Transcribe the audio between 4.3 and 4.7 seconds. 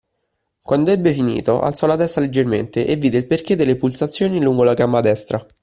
lungo